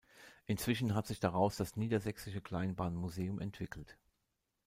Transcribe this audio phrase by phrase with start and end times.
[0.47, 3.99] Inzwischen hat sich daraus das „Niedersächsische Kleinbahn-Museum“ entwickelt.